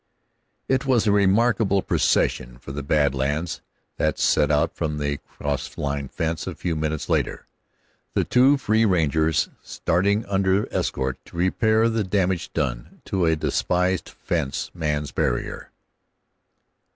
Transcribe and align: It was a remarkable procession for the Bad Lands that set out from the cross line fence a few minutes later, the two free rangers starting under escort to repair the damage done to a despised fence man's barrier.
It 0.67 0.87
was 0.87 1.05
a 1.05 1.11
remarkable 1.11 1.83
procession 1.83 2.57
for 2.57 2.71
the 2.71 2.81
Bad 2.81 3.13
Lands 3.13 3.61
that 3.97 4.17
set 4.17 4.49
out 4.49 4.73
from 4.73 4.97
the 4.97 5.17
cross 5.17 5.77
line 5.77 6.07
fence 6.07 6.47
a 6.47 6.55
few 6.55 6.75
minutes 6.75 7.07
later, 7.07 7.45
the 8.15 8.23
two 8.23 8.57
free 8.57 8.83
rangers 8.83 9.49
starting 9.61 10.25
under 10.25 10.67
escort 10.73 11.23
to 11.25 11.37
repair 11.37 11.87
the 11.87 12.03
damage 12.03 12.51
done 12.51 13.03
to 13.05 13.27
a 13.27 13.35
despised 13.35 14.09
fence 14.09 14.71
man's 14.73 15.11
barrier. 15.11 15.69